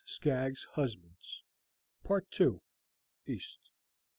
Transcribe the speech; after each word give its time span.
SKAGGS'S 0.03 0.65
HUSBANDS. 0.73 1.43
PART 2.03 2.25
II 2.41 2.59
EAST. 3.27 3.69